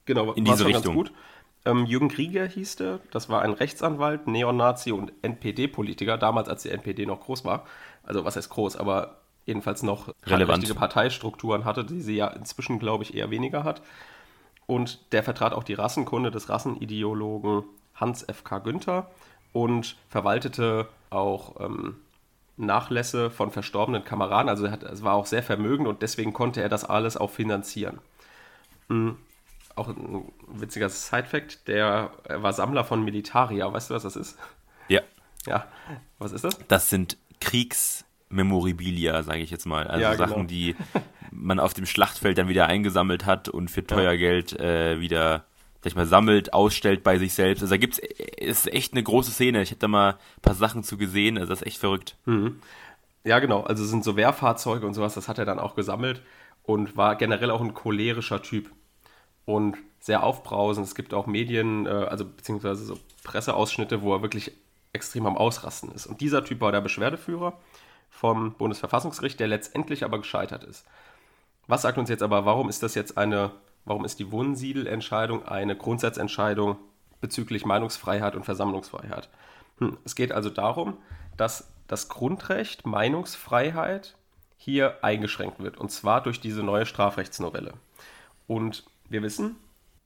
genau, 0.05 0.33
in 0.33 0.45
diese 0.45 0.65
Richtung. 0.65 0.83
Ganz 0.83 1.09
gut. 1.09 1.13
Ähm, 1.63 1.85
Jürgen 1.85 2.09
Krieger 2.09 2.45
hieß 2.45 2.77
der, 2.77 2.99
das 3.11 3.29
war 3.29 3.43
ein 3.43 3.53
Rechtsanwalt, 3.53 4.27
Neonazi 4.27 4.91
und 4.91 5.13
NPD-Politiker, 5.21 6.17
damals 6.17 6.49
als 6.49 6.63
die 6.63 6.69
NPD 6.69 7.05
noch 7.05 7.21
groß 7.21 7.45
war. 7.45 7.65
Also 8.03 8.25
was 8.25 8.35
heißt 8.35 8.49
groß, 8.49 8.77
aber 8.77 9.21
jedenfalls 9.45 9.83
noch 9.83 10.13
relevante 10.25 10.73
Parteistrukturen 10.73 11.63
hatte, 11.65 11.85
die 11.85 12.01
sie 12.01 12.15
ja 12.15 12.27
inzwischen, 12.27 12.79
glaube 12.79 13.03
ich, 13.03 13.13
eher 13.13 13.29
weniger 13.29 13.63
hat. 13.63 13.81
Und 14.67 15.11
der 15.11 15.23
vertrat 15.23 15.53
auch 15.53 15.63
die 15.63 15.73
Rassenkunde 15.73 16.31
des 16.31 16.49
Rassenideologen 16.49 17.63
Hans 17.95 18.23
F.K. 18.23 18.59
Günther 18.59 19.09
und 19.53 19.97
verwaltete 20.09 20.87
auch 21.09 21.59
ähm, 21.59 21.97
Nachlässe 22.57 23.29
von 23.29 23.51
verstorbenen 23.51 24.03
Kameraden. 24.03 24.49
Also 24.49 24.65
er 24.65 24.71
hat, 24.71 24.83
es 24.83 25.03
war 25.03 25.15
auch 25.15 25.25
sehr 25.25 25.43
vermögend 25.43 25.87
und 25.87 26.01
deswegen 26.01 26.33
konnte 26.33 26.61
er 26.61 26.69
das 26.69 26.85
alles 26.85 27.17
auch 27.17 27.29
finanzieren. 27.29 27.99
Mhm. 28.87 29.17
Auch 29.75 29.87
ein 29.87 30.31
witziger 30.47 30.89
Side-Fact, 30.89 31.67
der 31.67 32.11
war 32.27 32.53
Sammler 32.53 32.83
von 32.83 33.03
Militaria. 33.03 33.71
Weißt 33.71 33.89
du, 33.89 33.93
was 33.93 34.03
das 34.03 34.15
ist? 34.15 34.37
Ja. 34.89 35.01
Ja, 35.47 35.65
was 36.19 36.33
ist 36.33 36.43
das? 36.43 36.57
Das 36.67 36.89
sind 36.89 37.17
Kriegsmemorabilia, 37.39 39.23
sage 39.23 39.39
ich 39.39 39.49
jetzt 39.49 39.65
mal. 39.65 39.87
Also 39.87 40.01
ja, 40.01 40.15
Sachen, 40.15 40.33
genau. 40.33 40.47
die 40.47 40.75
man 41.31 41.59
auf 41.59 41.73
dem 41.73 41.85
Schlachtfeld 41.85 42.37
dann 42.37 42.47
wieder 42.47 42.67
eingesammelt 42.67 43.25
hat 43.25 43.49
und 43.49 43.71
für 43.71 43.85
teuer 43.85 44.11
ja. 44.11 44.17
Geld 44.17 44.59
äh, 44.59 44.99
wieder 44.99 45.45
sag 45.81 45.87
ich 45.87 45.95
mal, 45.95 46.05
sammelt, 46.05 46.53
ausstellt 46.53 47.03
bei 47.03 47.17
sich 47.17 47.33
selbst. 47.33 47.61
Also 47.61 47.73
da 47.73 47.77
gibt's, 47.77 47.99
ist 48.37 48.71
echt 48.71 48.93
eine 48.93 49.01
große 49.01 49.31
Szene. 49.31 49.63
Ich 49.63 49.71
habe 49.71 49.79
da 49.79 49.87
mal 49.87 50.11
ein 50.11 50.41
paar 50.43 50.53
Sachen 50.53 50.83
zu 50.83 50.95
gesehen, 50.95 51.37
also 51.37 51.49
das 51.49 51.61
ist 51.61 51.67
echt 51.67 51.79
verrückt. 51.79 52.17
Mhm. 52.25 52.61
Ja, 53.23 53.39
genau. 53.39 53.61
Also 53.61 53.83
sind 53.83 54.03
so 54.03 54.15
Wehrfahrzeuge 54.15 54.85
und 54.85 54.93
sowas, 54.93 55.15
das 55.15 55.27
hat 55.27 55.39
er 55.39 55.45
dann 55.45 55.59
auch 55.59 55.75
gesammelt 55.75 56.21
und 56.63 56.97
war 56.97 57.15
generell 57.15 57.49
auch 57.49 57.61
ein 57.61 57.73
cholerischer 57.73 58.43
Typ. 58.43 58.69
Und 59.45 59.75
sehr 59.99 60.23
aufbrausend. 60.23 60.85
Es 60.85 60.95
gibt 60.95 61.13
auch 61.13 61.25
Medien, 61.25 61.87
äh, 61.87 61.89
also 61.89 62.25
beziehungsweise 62.25 62.85
so 62.85 62.97
Presseausschnitte, 63.23 64.01
wo 64.01 64.13
er 64.13 64.21
wirklich 64.21 64.51
extrem 64.93 65.25
am 65.25 65.37
Ausrasten 65.37 65.91
ist. 65.91 66.05
Und 66.05 66.21
dieser 66.21 66.43
Typ 66.43 66.61
war 66.61 66.71
der 66.71 66.81
Beschwerdeführer 66.81 67.57
vom 68.09 68.53
Bundesverfassungsgericht, 68.53 69.39
der 69.39 69.47
letztendlich 69.47 70.03
aber 70.03 70.19
gescheitert 70.19 70.63
ist. 70.63 70.85
Was 71.71 71.83
sagt 71.83 71.97
uns 71.97 72.09
jetzt 72.09 72.21
aber, 72.21 72.43
warum 72.43 72.67
ist 72.67 72.83
das 72.83 72.95
jetzt 72.95 73.17
eine, 73.17 73.51
warum 73.85 74.03
ist 74.03 74.19
die 74.19 74.29
Wunsiedel-Entscheidung 74.29 75.45
eine 75.45 75.77
Grundsatzentscheidung 75.77 76.75
bezüglich 77.21 77.63
Meinungsfreiheit 77.63 78.35
und 78.35 78.43
Versammlungsfreiheit? 78.43 79.29
Hm, 79.77 79.97
es 80.03 80.15
geht 80.15 80.33
also 80.33 80.49
darum, 80.49 80.97
dass 81.37 81.71
das 81.87 82.09
Grundrecht 82.09 82.85
Meinungsfreiheit 82.85 84.17
hier 84.57 85.01
eingeschränkt 85.01 85.63
wird, 85.63 85.77
und 85.77 85.91
zwar 85.91 86.21
durch 86.21 86.41
diese 86.41 86.61
neue 86.61 86.85
Strafrechtsnovelle. 86.85 87.71
Und 88.47 88.83
wir 89.07 89.23
wissen, 89.23 89.55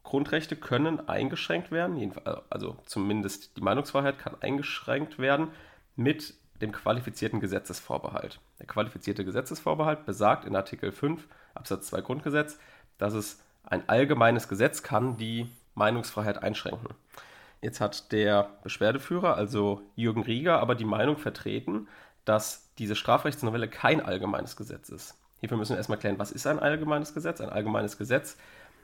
Grundrechte 0.04 0.56
können 0.56 1.10
eingeschränkt 1.10 1.72
werden, 1.72 2.14
also 2.52 2.78
zumindest 2.86 3.58
die 3.58 3.62
Meinungsfreiheit 3.62 4.20
kann 4.20 4.36
eingeschränkt 4.40 5.18
werden, 5.18 5.48
mit 5.96 6.36
dem 6.62 6.72
qualifizierten 6.72 7.40
Gesetzesvorbehalt. 7.40 8.40
Der 8.60 8.68
qualifizierte 8.68 9.26
Gesetzesvorbehalt 9.26 10.06
besagt 10.06 10.46
in 10.46 10.56
Artikel 10.56 10.92
5 10.92 11.28
Absatz 11.56 11.88
2 11.88 12.02
Grundgesetz, 12.02 12.60
dass 12.98 13.14
es 13.14 13.40
ein 13.64 13.88
allgemeines 13.90 14.48
Gesetz 14.48 14.84
kann 14.84 15.18
die 15.18 15.50
Meinungsfreiheit 15.74 16.42
einschränken. 16.42 16.90
Jetzt 17.62 17.82
hat 17.82 18.12
der 18.12 18.52
Beschwerdeführer, 18.64 19.36
also 19.36 19.82
Jürgen 19.96 20.22
Rieger, 20.22 20.60
aber 20.60 20.76
die 20.76 20.86
Meinung 20.86 21.18
vertreten, 21.18 21.88
dass 22.24 22.70
diese 22.78 22.96
Strafrechtsnovelle 22.96 23.68
kein 23.68 24.02
allgemeines 24.02 24.56
Gesetz 24.56 24.90
ist. 24.90 25.16
Hierfür 25.40 25.58
müssen 25.58 25.72
wir 25.72 25.78
erstmal 25.78 26.00
klären, 26.00 26.20
was 26.20 26.32
ist 26.32 26.48
ein 26.48 26.60
allgemeines 26.60 27.14
Gesetz? 27.14 27.42
Ein 27.42 27.50
allgemeines 27.50 27.98
Gesetz 27.98 28.38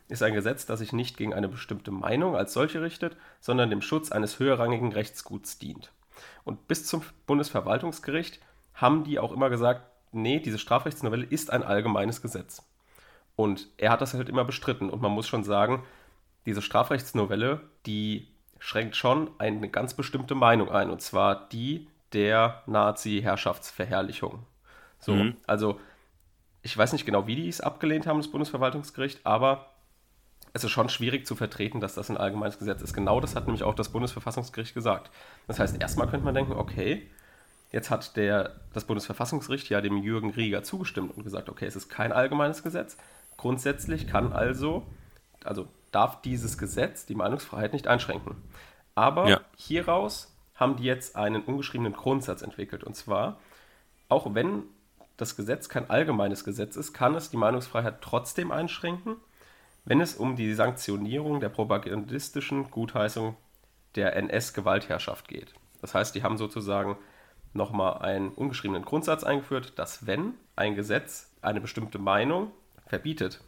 ist 0.10 0.24
ein 0.24 0.34
Gesetz, 0.34 0.66
das 0.66 0.80
sich 0.80 0.94
nicht 0.94 1.18
gegen 1.18 1.34
eine 1.34 1.48
bestimmte 1.48 1.92
Meinung 1.92 2.36
als 2.36 2.54
solche 2.54 2.82
richtet, 2.82 3.16
sondern 3.40 3.70
dem 3.70 3.82
Schutz 3.82 4.12
eines 4.12 4.40
höherrangigen 4.40 4.92
Rechtsguts 4.92 5.58
dient. 5.58 5.92
Und 6.44 6.68
bis 6.68 6.86
zum 6.86 7.04
Bundesverwaltungsgericht 7.26 8.40
haben 8.74 9.04
die 9.04 9.20
auch 9.20 9.32
immer 9.32 9.50
gesagt, 9.50 9.84
nee, 10.12 10.40
diese 10.40 10.60
Strafrechtsnovelle 10.60 11.26
ist 11.26 11.52
ein 11.52 11.64
allgemeines 11.64 12.22
Gesetz. 12.22 12.64
Und 13.36 13.68
er 13.78 13.92
hat 13.92 14.02
das 14.02 14.14
halt 14.14 14.30
immer 14.30 14.46
bestritten. 14.46 14.90
Und 14.90 15.02
man 15.02 15.12
muss 15.12 15.28
schon 15.28 15.44
sagen, 15.44 15.84
diese 16.46 16.62
Strafrechtsnovelle, 16.62 17.62
die 17.86 18.28
schränkt 18.60 18.96
schon 18.96 19.32
eine 19.40 19.70
ganz 19.70 19.94
bestimmte 19.94 20.36
Meinung 20.36 20.70
ein. 20.70 20.90
Und 20.90 21.02
zwar 21.02 21.48
die 21.50 21.88
der 22.14 22.62
Nazi-Herrschaftsverherrlichung. 22.66 24.46
So, 25.00 25.14
mhm. 25.14 25.38
also 25.48 25.80
ich 26.62 26.78
weiß 26.78 26.94
nicht 26.94 27.06
genau, 27.06 27.26
wie 27.26 27.36
die 27.36 27.48
es 27.48 27.62
abgelehnt 27.62 28.06
haben, 28.06 28.18
das 28.18 28.28
Bundesverwaltungsgericht, 28.30 29.26
aber 29.26 29.68
es 30.54 30.64
ist 30.64 30.72
schon 30.72 30.90
schwierig 30.90 31.26
zu 31.26 31.36
vertreten, 31.36 31.80
dass 31.80 31.96
das 31.96 32.10
ein 32.10 32.18
allgemeines 32.18 32.60
Gesetz 32.60 32.82
ist. 32.82 32.94
Genau 32.94 33.20
das 33.20 33.36
hat 33.36 33.46
nämlich 33.46 33.64
auch 33.64 33.74
das 33.74 33.90
Bundesverfassungsgericht 33.90 34.74
gesagt. 34.74 35.10
Das 35.48 35.60
heißt, 35.60 35.82
erstmal 35.82 36.08
könnte 36.08 36.26
man 36.26 36.36
denken, 36.36 36.54
okay, 36.54 37.10
jetzt 37.72 37.90
hat 37.90 38.16
der, 38.18 38.62
das 38.74 38.86
Bundesverfassungsgericht 38.86 39.70
ja 39.70 39.82
dem 39.82 39.98
Jürgen 39.98 40.32
Rieger 40.32 40.64
zugestimmt 40.64 41.16
und 41.16 41.24
gesagt, 41.24 41.50
okay, 41.50 41.66
es 41.66 41.76
ist 41.76 41.90
kein 41.90 42.12
allgemeines 42.12 42.64
Gesetz. 42.64 42.98
Grundsätzlich 43.38 44.08
kann 44.08 44.34
also, 44.34 44.86
also 45.44 45.68
darf 45.92 46.22
dieses 46.22 46.58
Gesetz 46.58 47.06
die 47.06 47.16
Meinungsfreiheit 47.16 47.74
nicht 47.74 47.88
einschränken. 47.88 48.36
Aber 48.96 49.30
ja. 49.30 49.42
hieraus 49.56 50.36
haben 50.56 50.76
die 50.76 50.84
jetzt 50.84 51.16
einen 51.16 51.44
ungeschriebenen 51.44 51.94
Grundsatz 51.94 52.42
entwickelt. 52.42 52.84
Und 52.84 52.96
zwar, 52.96 53.40
auch 54.10 54.36
wenn 54.36 54.64
das 55.18 55.36
Gesetz 55.36 55.70
kein 55.70 55.90
allgemeines 55.90 56.44
Gesetz 56.44 56.76
ist, 56.76 56.94
kann 56.94 57.16
es 57.16 57.30
die 57.30 57.38
Meinungsfreiheit 57.38 58.02
trotzdem 58.02 58.52
einschränken, 58.52 59.16
wenn 59.86 60.02
es 60.02 60.16
um 60.16 60.36
die 60.36 60.54
Sanktionierung 60.54 61.40
der 61.40 61.50
propagandistischen 61.50 62.70
Gutheißung 62.70 63.36
der 63.96 64.16
NS-Gewaltherrschaft 64.16 65.28
geht. 65.28 65.54
Das 65.82 65.96
heißt, 65.96 66.14
die 66.14 66.24
haben 66.24 66.38
sozusagen 66.38 66.98
nochmal 67.54 68.00
einen 68.00 68.30
ungeschriebenen 68.30 68.86
Grundsatz 68.86 69.24
eingeführt, 69.24 69.74
dass 69.78 70.06
wenn 70.06 70.34
ein 70.56 70.76
Gesetz 70.76 71.32
eine 71.42 71.62
bestimmte 71.62 72.00
Meinung 72.00 72.52
verbietet, 72.86 73.42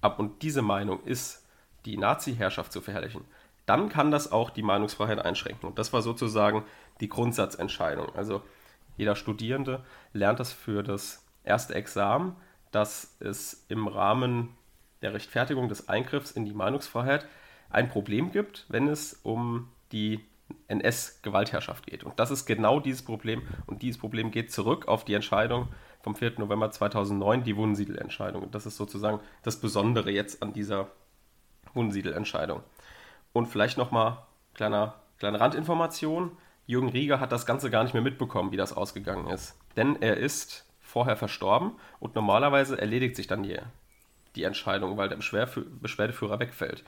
ab 0.00 0.18
und 0.18 0.42
diese 0.42 0.62
Meinung 0.62 1.02
ist, 1.04 1.44
die 1.84 1.96
Nazi-Herrschaft 1.96 2.72
zu 2.72 2.80
verherrlichen, 2.80 3.24
dann 3.64 3.88
kann 3.88 4.10
das 4.10 4.30
auch 4.30 4.50
die 4.50 4.62
Meinungsfreiheit 4.62 5.18
einschränken. 5.18 5.68
Und 5.68 5.78
das 5.78 5.92
war 5.92 6.02
sozusagen 6.02 6.64
die 7.00 7.08
Grundsatzentscheidung. 7.08 8.14
Also 8.14 8.42
jeder 8.96 9.16
Studierende 9.16 9.84
lernt 10.12 10.40
das 10.40 10.52
für 10.52 10.82
das 10.82 11.24
erste 11.44 11.74
Examen, 11.74 12.36
dass 12.70 13.16
es 13.20 13.64
im 13.68 13.88
Rahmen 13.88 14.56
der 15.02 15.14
Rechtfertigung 15.14 15.68
des 15.68 15.88
Eingriffs 15.88 16.30
in 16.30 16.44
die 16.44 16.52
Meinungsfreiheit 16.52 17.26
ein 17.70 17.88
Problem 17.88 18.32
gibt, 18.32 18.66
wenn 18.68 18.88
es 18.88 19.14
um 19.22 19.68
die 19.92 20.24
NS-Gewaltherrschaft 20.68 21.86
geht. 21.86 22.04
Und 22.04 22.18
das 22.18 22.30
ist 22.30 22.46
genau 22.46 22.80
dieses 22.80 23.02
Problem. 23.02 23.42
Und 23.66 23.82
dieses 23.82 24.00
Problem 24.00 24.30
geht 24.30 24.52
zurück 24.52 24.88
auf 24.88 25.04
die 25.04 25.14
Entscheidung 25.14 25.68
vom 26.02 26.14
4. 26.14 26.34
November 26.38 26.70
2009, 26.70 27.44
die 27.44 27.56
Wunsiedel-Entscheidung. 27.56 28.42
Und 28.42 28.54
das 28.54 28.66
ist 28.66 28.76
sozusagen 28.76 29.20
das 29.42 29.60
Besondere 29.60 30.10
jetzt 30.10 30.42
an 30.42 30.52
dieser 30.52 30.88
Wunsiedel-Entscheidung. 31.74 32.62
Und 33.32 33.46
vielleicht 33.46 33.78
nochmal 33.78 34.18
kleiner, 34.54 34.94
kleine 35.18 35.40
Randinformation. 35.40 36.36
Jürgen 36.66 36.88
Rieger 36.88 37.20
hat 37.20 37.32
das 37.32 37.46
Ganze 37.46 37.70
gar 37.70 37.84
nicht 37.84 37.92
mehr 37.92 38.02
mitbekommen, 38.02 38.50
wie 38.50 38.56
das 38.56 38.72
ausgegangen 38.72 39.28
ist. 39.28 39.58
Denn 39.76 40.00
er 40.00 40.16
ist 40.16 40.66
vorher 40.80 41.16
verstorben 41.16 41.72
und 42.00 42.14
normalerweise 42.14 42.80
erledigt 42.80 43.16
sich 43.16 43.26
dann 43.26 43.42
die, 43.42 43.58
die 44.34 44.44
Entscheidung, 44.44 44.96
weil 44.96 45.08
der 45.08 45.16
Beschwerdeführer 45.16 46.40
wegfällt. 46.40 46.84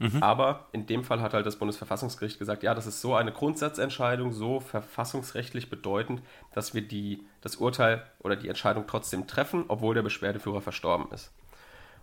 Mhm. 0.00 0.20
Aber 0.22 0.66
in 0.72 0.86
dem 0.86 1.04
Fall 1.04 1.20
hat 1.20 1.34
halt 1.34 1.44
das 1.44 1.56
Bundesverfassungsgericht 1.56 2.38
gesagt, 2.38 2.62
ja, 2.62 2.74
das 2.74 2.86
ist 2.86 3.02
so 3.02 3.14
eine 3.14 3.32
Grundsatzentscheidung, 3.32 4.32
so 4.32 4.58
verfassungsrechtlich 4.58 5.68
bedeutend, 5.68 6.22
dass 6.54 6.72
wir 6.72 6.80
die, 6.80 7.22
das 7.42 7.56
Urteil 7.56 8.02
oder 8.18 8.34
die 8.34 8.48
Entscheidung 8.48 8.84
trotzdem 8.86 9.26
treffen, 9.26 9.66
obwohl 9.68 9.94
der 9.94 10.00
Beschwerdeführer 10.02 10.62
verstorben 10.62 11.12
ist. 11.12 11.30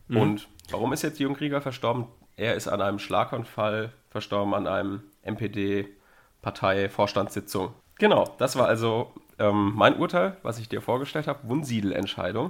Mhm. 0.10 0.18
Und 0.18 0.48
warum 0.70 0.94
ist 0.94 1.01
jetzt 1.01 1.20
Jürgen 1.20 1.36
Krieger 1.36 1.60
verstorben? 1.60 2.06
Er 2.36 2.54
ist 2.54 2.68
an 2.68 2.82
einem 2.82 3.00
Schlaganfall 3.00 3.92
verstorben, 4.12 4.54
an 4.54 4.68
einem 4.68 5.01
MPD-Partei-Vorstandssitzung. 5.24 7.74
Genau, 7.98 8.36
das 8.38 8.58
war 8.58 8.68
also 8.68 9.12
ähm, 9.39 9.74
mein 9.75 9.98
Urteil, 9.98 10.38
was 10.44 10.60
ich 10.60 10.70
dir 10.70 10.82
vorgestellt 10.82 11.25
habe, 11.25 11.50
Wunsiedel-Entscheidung. 11.50 12.50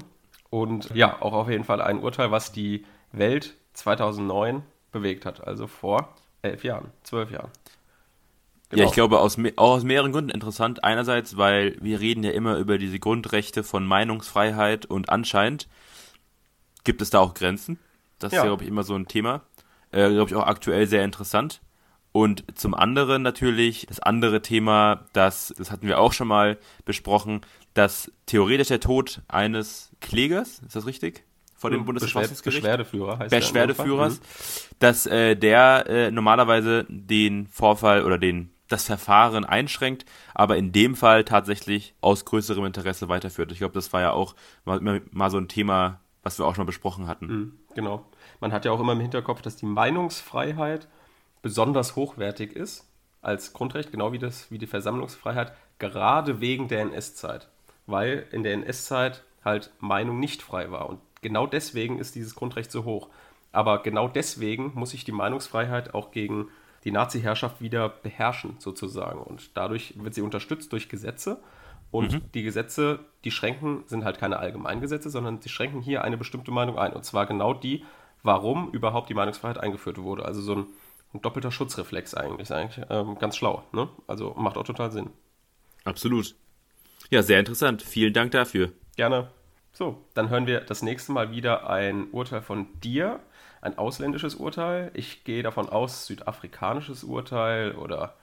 Und 0.50 0.94
ja, 0.94 1.22
auch 1.22 1.32
auf 1.32 1.50
jeden 1.50 1.63
Fall 1.63 1.80
ein 1.82 2.00
Urteil, 2.00 2.32
was 2.32 2.51
die 2.51 2.86
Welt 3.13 3.56
2009 3.74 4.63
bewegt 4.91 5.25
hat, 5.25 5.46
also 5.46 5.67
vor 5.67 6.15
elf 6.41 6.63
Jahren, 6.63 6.91
zwölf 7.03 7.32
Jahren. 7.32 7.51
Genau. 8.70 8.84
Ja, 8.84 8.89
ich 8.89 8.94
glaube, 8.94 9.20
aus, 9.20 9.38
auch 9.56 9.75
aus 9.75 9.84
mehreren 9.84 10.12
Gründen 10.12 10.29
interessant. 10.29 10.84
Einerseits, 10.84 11.38
weil 11.38 11.77
wir 11.82 12.00
reden 12.01 12.24
ja 12.24 12.32
immer 12.32 12.58
über 12.58 12.77
diese 12.77 13.00
Grundrechte 13.00 13.63
von 13.63 13.86
Meinungsfreiheit 13.86 14.86
und 14.86 15.10
anscheinend 15.10 15.70
gibt 16.84 17.01
es 17.01 17.10
da 17.10 17.20
auch 17.20 17.34
Grenzen. 17.34 17.79
Das 18.20 18.34
ja. 18.34 18.39
ist 18.39 18.44
ja, 18.44 18.50
glaube 18.50 18.63
ich, 18.63 18.70
immer 18.70 18.84
so 18.84 18.96
ein 18.96 19.08
Thema. 19.08 19.41
Äh, 19.91 20.10
glaube 20.10 20.29
ich, 20.29 20.36
auch 20.36 20.46
aktuell 20.46 20.86
sehr 20.88 21.06
interessant. 21.06 21.62
Und 22.12 22.44
zum 22.58 22.74
anderen 22.74 23.22
natürlich 23.22 23.86
das 23.86 24.00
andere 24.00 24.41
Thema, 24.41 25.06
das, 25.13 25.53
das 25.58 25.72
hatten 25.72 25.88
wir 25.88 26.00
auch 26.00 26.13
schon 26.13 26.27
mal 26.27 26.58
besprochen, 26.84 27.41
dass 27.74 28.12
theoretisch 28.25 28.70
der 28.70 28.79
Tod 28.79 29.22
eines 29.27 29.91
Klägers, 30.01 30.60
ist 30.65 30.75
das 30.75 30.88
richtig? 30.88 31.24
Vor 31.58 31.72
dem 31.72 31.80
hm, 31.80 31.86
Bundesverfassungsgericht. 31.88 32.62
Beschwerdeführer 32.62 33.20
heißt 33.20 33.32
Beschwerdeführers, 33.32 34.22
dass 34.80 35.06
äh, 35.08 35.36
der 35.36 35.86
äh, 35.88 36.12
normalerweise 36.12 36.86
den 36.88 37.48
Vorfall 37.48 38.04
oder 38.04 38.18
den 38.18 38.52
das 38.68 38.86
Verfahren 38.86 39.46
einschränkt, 39.46 40.06
aber 40.34 40.58
in 40.58 40.72
dem 40.72 40.96
Fall 40.96 41.24
tatsächlich 41.24 41.96
aus 42.02 42.26
größerem 42.26 42.66
Interesse 42.66 43.10
weiterführt. 43.10 43.52
Ich 43.52 43.60
glaube, 43.60 43.74
das 43.74 43.94
war 43.94 44.02
ja 44.02 44.12
auch 44.12 44.36
mal, 44.66 45.02
mal, 45.12 45.30
so 45.30 45.38
ein 45.38 45.48
Thema, 45.48 46.02
was 46.24 46.38
wir 46.38 46.46
auch 46.46 46.56
schon 46.56 46.64
mal 46.64 46.68
besprochen 46.68 47.08
hatten. 47.08 47.26
Mhm, 47.28 47.60
genau. 47.76 48.06
Man 48.40 48.52
hat 48.52 48.66
ja 48.66 48.72
auch 48.72 48.80
immer 48.80 48.94
im 48.94 49.00
Hinterkopf, 49.00 49.42
dass 49.42 49.56
die 49.56 49.66
Meinungsfreiheit 49.66 50.88
besonders 51.42 51.96
hochwertig 51.96 52.54
ist 52.54 52.86
als 53.22 53.54
Grundrecht, 53.54 53.92
genau 53.92 54.12
wie, 54.12 54.20
das, 54.20 54.52
wie 54.52 54.58
die 54.58 54.68
Versammlungsfreiheit, 54.68 55.54
gerade 55.80 56.42
wegen 56.42 56.68
der 56.68 56.82
NS-Zeit. 56.82 57.48
Weil 57.86 58.28
in 58.32 58.44
der 58.44 58.54
NS-Zeit 58.54 59.24
halt 59.44 59.72
Meinung 59.80 60.20
nicht 60.20 60.42
frei 60.42 60.72
war. 60.72 60.90
Und 60.90 61.00
genau 61.21 61.47
deswegen 61.47 62.00
ist 62.00 62.15
dieses 62.15 62.36
Grundrecht 62.36 62.71
so 62.71 62.83
hoch. 62.83 63.09
Aber 63.51 63.81
genau 63.81 64.07
deswegen 64.07 64.71
muss 64.75 64.91
sich 64.91 65.03
die 65.03 65.12
Meinungsfreiheit 65.12 65.93
auch 65.93 66.12
gegen 66.12 66.47
die 66.83 66.91
Nazi-Herrschaft 66.91 67.62
wieder 67.62 67.89
beherrschen, 67.89 68.55
sozusagen. 68.59 69.19
Und 69.19 69.57
dadurch 69.57 69.93
wird 69.97 70.13
sie 70.13 70.21
unterstützt 70.21 70.71
durch 70.71 70.89
Gesetze. 70.89 71.39
Und 71.89 72.13
mhm. 72.13 72.21
die 72.33 72.43
Gesetze, 72.43 73.00
die 73.24 73.31
schränken, 73.31 73.83
sind 73.88 74.03
halt 74.03 74.19
keine 74.19 74.38
Allgemeingesetze, 74.39 75.09
sondern 75.09 75.41
sie 75.41 75.50
schränken 75.50 75.81
hier 75.81 76.03
eine 76.03 76.17
bestimmte 76.17 76.51
Meinung 76.51 76.77
ein. 76.77 76.93
Und 76.93 77.05
zwar 77.05 77.25
genau 77.25 77.53
die, 77.53 77.86
warum 78.24 78.71
überhaupt 78.71 79.09
die 79.09 79.13
Meinungsfreiheit 79.13 79.57
eingeführt 79.57 79.97
wurde. 79.97 80.25
Also 80.25 80.41
so 80.41 80.55
ein, 80.55 80.65
ein 81.13 81.21
doppelter 81.21 81.51
Schutzreflex 81.51 82.13
eigentlich. 82.13 82.41
Ist 82.41 82.51
eigentlich 82.51 82.86
ähm, 82.89 83.17
ganz 83.19 83.38
schlau. 83.38 83.63
Ne? 83.71 83.89
Also 84.05 84.33
macht 84.38 84.57
auch 84.57 84.65
total 84.65 84.91
Sinn. 84.91 85.09
Absolut. 85.86 86.36
Ja, 87.09 87.24
sehr 87.24 87.39
interessant. 87.39 87.81
Vielen 87.81 88.13
Dank 88.13 88.31
dafür. 88.31 88.74
Gerne. 88.97 89.29
So, 89.77 90.03
dann 90.15 90.29
hören 90.31 90.48
wir 90.48 90.62
das 90.62 90.81
nächste 90.81 91.12
Mal 91.12 91.29
wieder 91.29 91.69
ein 91.69 92.07
Urteil 92.12 92.41
von 92.41 92.65
dir, 92.81 93.19
ein 93.62 93.77
ausländisches 93.77 94.34
Urteil. 94.34 94.89
Ich 94.96 95.24
gehe 95.24 95.43
davon 95.43 95.69
aus, 95.69 96.07
südafrikanisches 96.07 97.03
Urteil 97.03 97.74
oder 97.74 98.15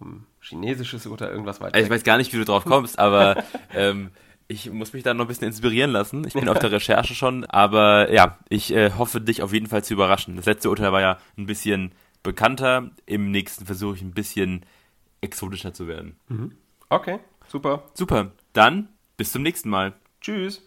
ähm, 0.00 0.26
chinesisches 0.40 1.08
Urteil, 1.08 1.30
irgendwas 1.30 1.60
weiter. 1.60 1.74
Also 1.74 1.86
ich 1.86 1.90
weiß 1.90 2.04
gar 2.04 2.18
nicht, 2.18 2.32
wie 2.32 2.36
du 2.36 2.44
drauf 2.44 2.64
kommst, 2.66 3.00
aber 3.00 3.42
ähm, 3.74 4.12
ich 4.46 4.70
muss 4.70 4.92
mich 4.92 5.02
da 5.02 5.12
noch 5.12 5.24
ein 5.24 5.26
bisschen 5.26 5.48
inspirieren 5.48 5.90
lassen. 5.90 6.24
Ich 6.24 6.34
bin 6.34 6.48
auf 6.48 6.60
der 6.60 6.70
Recherche 6.70 7.16
schon, 7.16 7.44
aber 7.46 8.12
ja, 8.12 8.38
ich 8.48 8.72
äh, 8.72 8.92
hoffe, 8.92 9.20
dich 9.20 9.42
auf 9.42 9.52
jeden 9.52 9.66
Fall 9.66 9.82
zu 9.82 9.92
überraschen. 9.92 10.36
Das 10.36 10.46
letzte 10.46 10.70
Urteil 10.70 10.92
war 10.92 11.00
ja 11.00 11.18
ein 11.36 11.46
bisschen 11.46 11.90
bekannter. 12.22 12.92
Im 13.06 13.32
nächsten 13.32 13.66
versuche 13.66 13.96
ich 13.96 14.02
ein 14.02 14.14
bisschen 14.14 14.64
exotischer 15.20 15.74
zu 15.74 15.88
werden. 15.88 16.14
Mhm. 16.28 16.52
Okay, 16.90 17.18
super. 17.48 17.82
Super. 17.94 18.30
Dann 18.52 18.88
bis 19.16 19.32
zum 19.32 19.42
nächsten 19.42 19.68
Mal. 19.68 19.94
Tschüss. 20.20 20.62